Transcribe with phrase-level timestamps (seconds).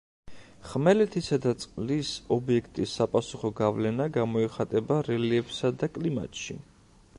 [0.69, 6.61] ხმელეთისა და წყლის ობიექტის საპასუხო გავლენა გამოიხატება რელიეფსა და კლიმატში.